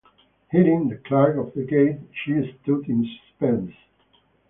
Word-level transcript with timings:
Hearing 0.51 0.89
the 0.89 0.95
clack 0.95 1.35
of 1.35 1.53
the 1.53 1.61
gate 1.63 1.99
she 2.23 2.57
stood 2.63 2.89
in 2.89 3.05
suspense. 3.05 3.71